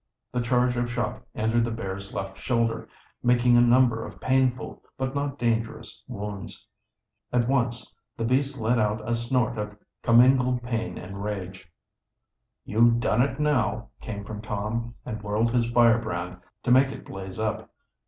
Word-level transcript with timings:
The 0.31 0.41
charge 0.41 0.75
of 0.77 0.89
shot 0.91 1.21
entered 1.35 1.63
the 1.63 1.69
bear's 1.69 2.11
left 2.11 2.39
shoulder, 2.39 2.89
making 3.21 3.55
a 3.55 3.61
number 3.61 4.03
of 4.03 4.19
painful, 4.19 4.81
but 4.97 5.13
not 5.13 5.37
dangerous, 5.37 6.03
wounds. 6.07 6.67
At 7.31 7.47
once 7.47 7.93
the 8.17 8.23
beast 8.25 8.57
let 8.59 8.79
out 8.79 9.07
a 9.07 9.13
snort 9.13 9.59
of 9.59 9.77
commingled 10.01 10.63
pain 10.63 10.97
and 10.97 11.21
rage. 11.23 11.71
"You've 12.65 12.99
done 12.99 13.21
it 13.21 13.39
now," 13.39 13.89
came 13.99 14.23
from 14.25 14.41
Tom, 14.41 14.95
and 15.05 15.21
whirled 15.21 15.53
his 15.53 15.69
firebrand, 15.69 16.37
to 16.63 16.71
make 16.71 16.87
it 16.87 17.05
blaze 17.05 17.37
up. 17.37 17.69